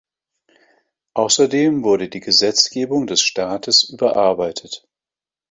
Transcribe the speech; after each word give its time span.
Außerdem 1.13 1.83
wurde 1.83 2.09
die 2.09 2.21
Gesetzgebung 2.21 3.05
des 3.05 3.21
Staates 3.21 3.83
überarbeitet. 3.83 4.87